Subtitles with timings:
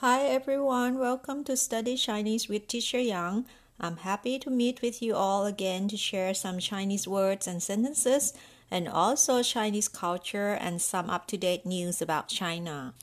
[0.00, 3.44] Hi everyone, welcome to Study Chinese with Teacher Yang.
[3.78, 8.32] I'm happy to meet with you all again to share some Chinese words and sentences
[8.70, 12.94] and also Chinese culture and some up to date news about China.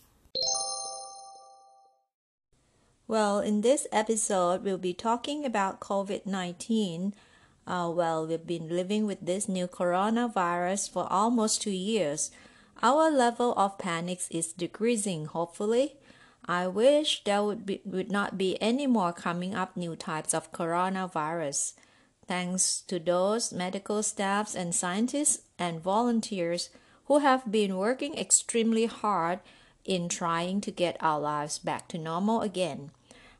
[3.07, 7.13] Well, in this episode, we'll be talking about COVID 19.
[7.67, 12.31] Uh, well, we've been living with this new coronavirus for almost two years.
[12.81, 15.96] Our level of panics is decreasing, hopefully.
[16.47, 20.53] I wish there would, be, would not be any more coming up new types of
[20.53, 21.73] coronavirus.
[22.25, 26.69] Thanks to those medical staffs and scientists and volunteers
[27.05, 29.39] who have been working extremely hard
[29.83, 32.91] in trying to get our lives back to normal again.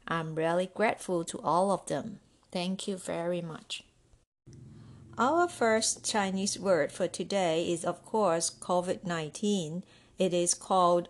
[0.08, 2.20] I'm really grateful to all of them.
[2.52, 3.84] Thank you very much.
[5.18, 9.84] Our first Chinese word for today is, of course, COVID 19.
[10.18, 11.10] It is called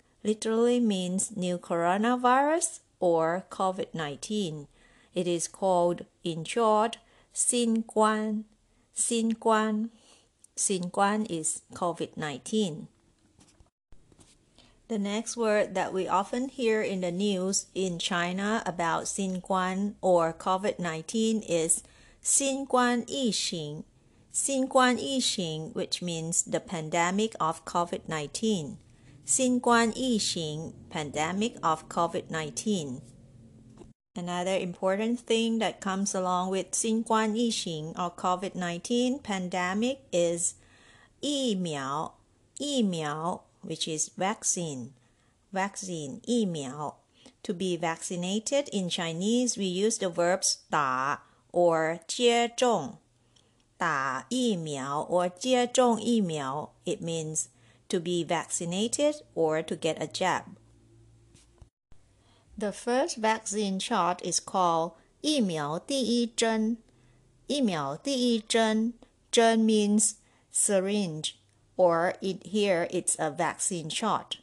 [0.23, 4.67] literally means new coronavirus or COVID 19.
[5.13, 6.97] It is called, in short,
[7.33, 8.43] Xin Guan.
[8.95, 9.89] Xin Guan.
[10.55, 12.87] Xin Guan is COVID 19.
[14.87, 19.95] The next word that we often hear in the news in China about Xin Guan
[20.01, 21.81] or COVID 19 is
[22.21, 23.85] Xin Guan Yiqing.
[24.33, 28.77] Xin Guan Yiqing, which means the pandemic of COVID 19.
[29.25, 33.01] Xinguan Yiqing, pandemic of COVID-19.
[34.15, 40.55] Another important thing that comes along with Xinguan Yiqing or COVID-19 pandemic is
[41.21, 42.13] 疫苗,
[42.59, 44.89] 疫苗 which is vaccine.
[45.53, 46.95] Vaccine, 疫苗.
[47.43, 51.19] To be vaccinated in Chinese, we use the verbs Da
[51.51, 52.97] or 接种.
[53.77, 56.71] 打疫苗 or 接种疫苗.
[56.85, 57.47] It means
[57.90, 60.56] to be vaccinated or to get a jab.
[62.58, 64.92] The first vaccine shot is called
[65.22, 66.78] 疫苗第一针.
[67.46, 68.94] 疫苗第一针.
[69.30, 70.14] 针 means
[70.52, 71.34] syringe
[71.76, 74.38] or it, here it's a vaccine shot.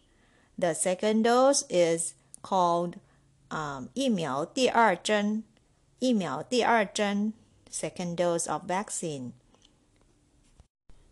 [0.58, 3.00] The second dose is called
[3.50, 5.44] um, 疫苗第二针.
[6.00, 7.34] 疫苗第二针
[7.72, 9.31] second dose of vaccine.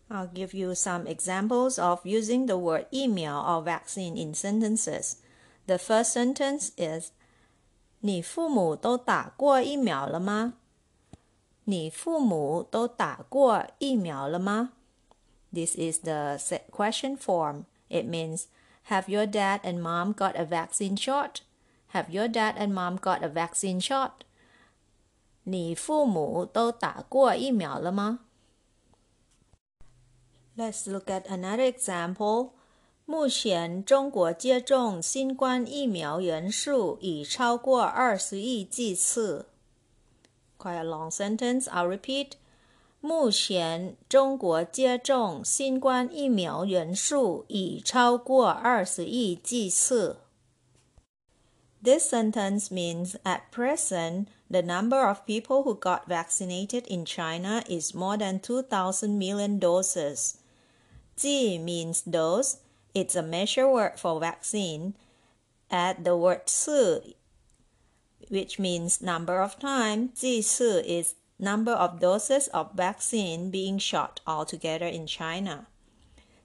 [0.09, 5.17] I'll give you some examples of using the word 疫苗 or vaccine in sentences.
[5.65, 7.11] The first sentence is
[7.99, 10.53] 你父母都打过疫苗了吗？
[11.65, 14.71] 你父母都打过疫苗了吗
[15.51, 16.37] ？This is the
[16.71, 17.65] question form.
[17.89, 18.45] It means
[18.89, 21.41] Have your dad and mom got a vaccine shot?
[21.93, 24.23] Have your dad and mom got a vaccine shot?
[25.43, 28.19] 你父母都打过疫苗了吗？
[30.56, 32.50] ？Let's look at another example.
[33.04, 39.46] 目前中国接种新冠疫苗人数已超过二十亿剂次。
[40.58, 41.64] Quite a long sentence.
[41.64, 42.32] I'll repeat.
[43.00, 50.18] 目前中国接种新冠疫苗人数已超过二十亿剂次。
[51.82, 58.16] This sentence means at present, the number of people who got vaccinated in China is more
[58.16, 60.34] than 2,000 million doses.
[61.17, 62.57] Ji means dose.
[62.93, 64.93] It's a measure word for vaccine.
[65.71, 67.15] Add the word ci,
[68.29, 70.11] which means number of time.
[70.13, 75.67] Ci is number of doses of vaccine being shot altogether in China.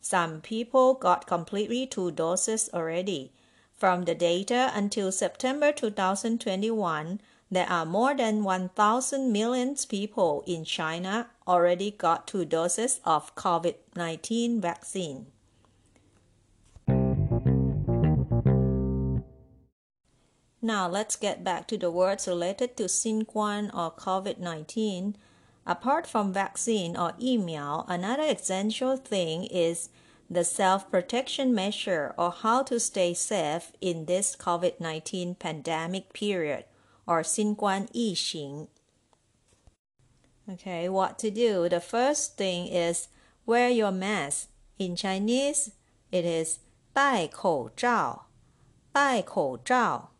[0.00, 3.31] Some people got completely two doses already.
[3.76, 7.20] From the data until September 2021,
[7.52, 13.75] there are more than 1,000 million people in China already got two doses of COVID
[13.94, 15.26] 19 vaccine.
[20.62, 25.16] Now let's get back to the words related to Xinguan or COVID 19.
[25.66, 29.90] Apart from vaccine or email, another essential thing is
[30.31, 36.64] the self protection measure or how to stay safe in this COVID 19 pandemic period
[37.06, 38.68] or 新冠疫情.
[40.48, 41.68] Okay, what to do?
[41.68, 43.07] The first thing is
[43.45, 44.48] wear your mask.
[44.78, 45.72] In Chinese,
[46.12, 46.60] it is
[46.94, 48.28] 戴口罩,
[48.92, 50.12] 戴口罩.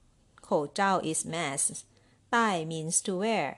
[0.42, 1.84] 口罩 is mask.
[2.30, 3.58] 戴 means to wear.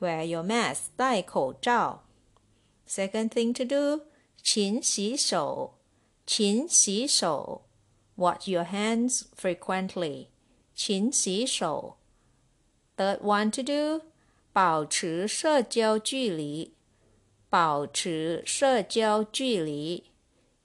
[0.00, 0.90] Wear your mask.
[0.96, 2.04] 戴口罩.
[2.86, 4.02] Second thing to do,
[4.42, 5.74] 勤洗手.
[6.26, 7.62] 勤洗手.
[8.16, 10.28] Wash your hands frequently.
[10.74, 11.96] 勤洗手.
[12.97, 14.01] Third one to do.
[14.53, 16.73] 保持社交距离。
[17.49, 20.03] 保持社交距离。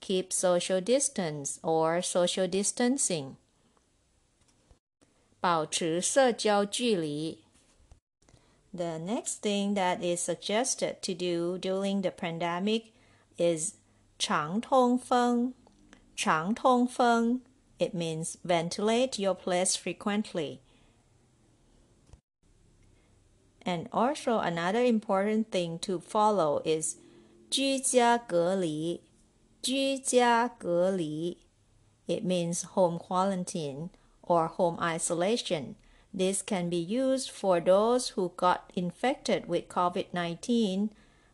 [0.01, 3.35] Keep social distance or social distancing.
[5.41, 7.45] 保持社交距离。
[8.73, 12.93] The next thing that is suggested to do during the pandemic
[13.39, 13.75] is
[14.19, 15.55] 常通风。
[16.15, 17.41] 常通风
[17.79, 20.59] It means ventilate your place frequently.
[23.68, 26.98] And also another important thing to follow is
[27.50, 29.01] 居家隔离。
[29.62, 31.38] 居家隔离
[32.07, 33.90] it means home quarantine
[34.22, 35.75] or home isolation.
[36.13, 40.90] This can be used for those who got infected with COVID-19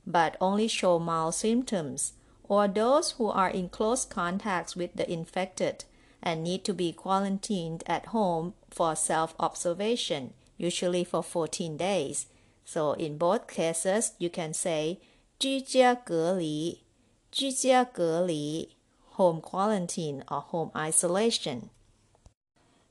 [0.06, 2.14] but only show mild symptoms
[2.44, 5.86] or those who are in close contact with the infected
[6.22, 12.28] and need to be quarantined at home for self observation, usually for 14 days.
[12.66, 15.00] So, in both cases, you can say
[15.40, 16.84] 居家隔离,
[17.32, 18.70] 居家隔离,
[19.16, 21.70] home quarantine or home isolation.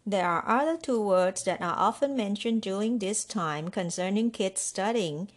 [0.06, 5.28] There are other two words that are often mentioned during this time concerning kids studying.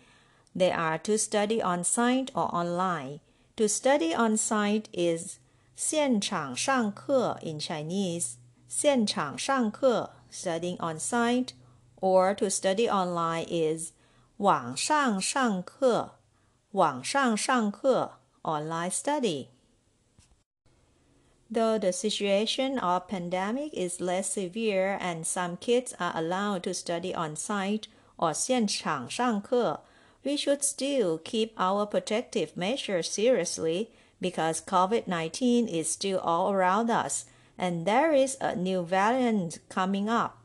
[0.56, 3.20] They are to study on site or online.
[3.58, 5.40] To study on site is
[5.76, 8.36] 现场上课 in Chinese,
[8.68, 11.50] 现场上课 studying on site,
[12.02, 13.92] or to study online is
[14.38, 16.16] 网上上课
[16.72, 19.48] 网上上课 online study.
[21.52, 27.14] Though the situation of pandemic is less severe and some kids are allowed to study
[27.14, 29.82] on site or 现场上课,
[30.24, 33.90] we should still keep our protective measures seriously
[34.22, 37.26] because COVID 19 is still all around us
[37.58, 40.38] and there is a new variant coming up.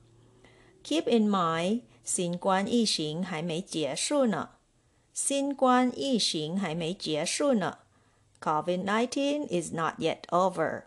[0.82, 4.50] Keep in mind, 新冠疫情还没结束呢。
[5.12, 7.78] 新冠疫情还没结束呢。
[8.40, 10.84] COVID 19 is not yet over.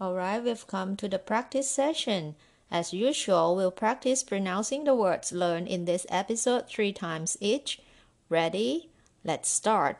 [0.00, 2.34] Alright, we've come to the practice session.
[2.70, 7.80] As usual, we'll practice pronouncing the words learned in this episode three times each.
[8.28, 8.90] Ready?
[9.24, 9.96] Let's start.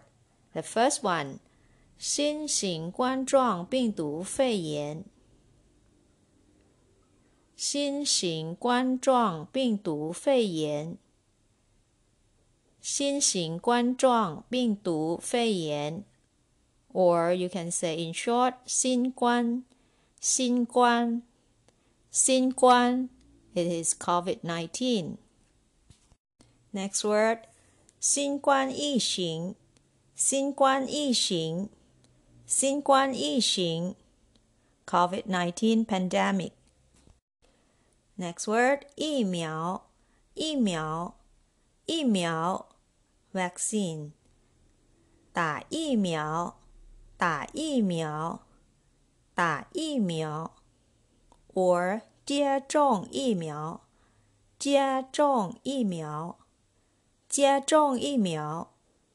[0.55, 1.41] The first one
[1.98, 5.06] 新型冠状病毒肺炎。
[7.56, 10.98] 新型冠状病毒肺炎。
[12.82, 16.04] 新型冠状病毒肺炎。
[16.92, 19.64] Or you can say in short, 新冠，
[20.20, 21.24] 新冠，
[22.12, 23.10] 新冠.
[23.56, 25.18] It is COVID-19.
[26.72, 27.48] Next word,
[28.00, 29.56] 新冠疫情，
[30.14, 31.70] 新冠疫情，
[32.53, 33.95] 新冠疫情，
[34.87, 36.53] COVID-19 pandemic.
[38.17, 39.91] Next word 疫苗，
[40.35, 41.15] 疫苗，
[41.87, 42.69] 疫苗，
[43.33, 44.13] vaccine.
[45.33, 46.59] 打疫苗，
[47.17, 48.41] 打疫苗，
[49.35, 50.57] 打疫苗，
[51.55, 53.83] or 接种疫苗，
[54.59, 56.39] 接种疫苗。
[57.29, 58.73] 接种疫苗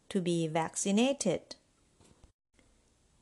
[0.08, 1.42] to be vaccinated.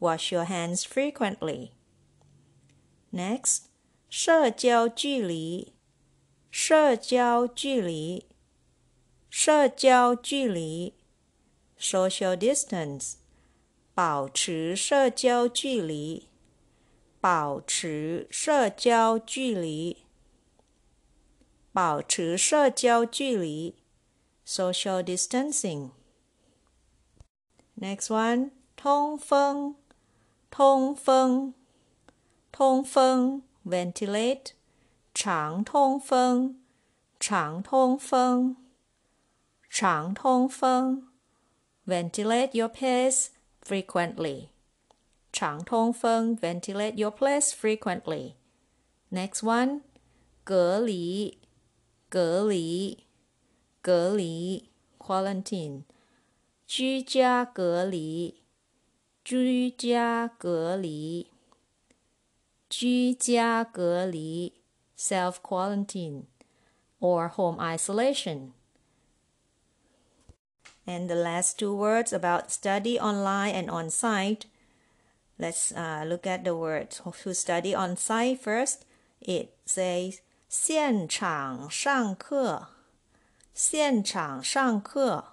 [0.00, 1.72] Wash your hands frequently.
[3.12, 3.64] Next，
[4.08, 5.74] 社交距离，
[6.50, 8.26] 社交距离，
[9.28, 10.94] 社交距离。
[11.78, 13.14] Social distance，
[13.94, 16.28] 保持社交距离，
[17.20, 20.04] 保持社交距离。
[21.72, 23.76] 保持社交距离
[24.46, 25.90] （social distancing）。
[27.80, 29.76] Next one，通风，
[30.50, 31.54] 通风，
[32.52, 34.52] 通风 （ventilate），
[35.14, 36.56] 常通风，
[37.18, 38.56] 常通风，
[39.68, 41.08] 常通风
[41.86, 43.28] （ventilate your place
[43.64, 44.48] frequently）。
[45.32, 48.34] 常通风 ventilate your place frequently.
[49.10, 49.82] Next one
[50.44, 51.38] 隔离
[52.08, 53.06] 隔离
[53.80, 55.84] 隔离 quarantine
[56.66, 58.42] 居家隔离
[59.24, 61.28] 居家隔离
[62.68, 64.54] 居家隔离
[64.96, 66.24] self quarantine
[67.00, 68.52] or home isolation.
[70.86, 74.46] And the last two words about study online and on site.
[75.38, 78.84] Let's uh, look at the words to study on site first.
[79.20, 82.68] It says 现场上课，
[83.54, 85.32] 现场上课，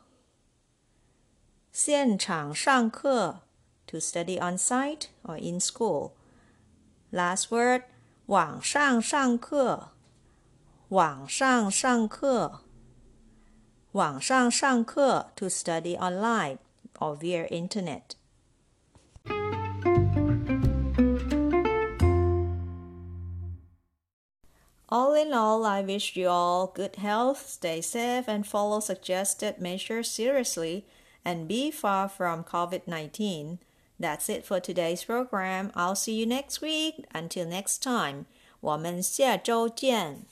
[1.71, 3.41] 现场上课
[3.85, 6.11] to study on site or in school.
[7.11, 7.83] Last word
[8.25, 9.89] 网上上课，
[10.89, 12.61] 网上上课。
[13.93, 16.57] 网上上课 to study online
[16.99, 18.15] or via internet.
[24.89, 30.09] All in all, I wish you all good health, stay safe, and follow suggested measures
[30.09, 30.83] seriously,
[31.23, 33.59] and be far from COVID 19.
[33.99, 35.71] That's it for today's program.
[35.75, 37.05] I'll see you next week.
[37.13, 38.25] Until next time,
[38.61, 40.30] 我们下周见。